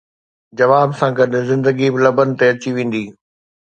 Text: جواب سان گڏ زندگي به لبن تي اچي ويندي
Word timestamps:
جواب 0.57 0.89
سان 0.99 1.11
گڏ 1.17 1.31
زندگي 1.49 1.87
به 1.93 1.99
لبن 2.05 2.27
تي 2.37 2.43
اچي 2.51 2.69
ويندي 2.75 3.05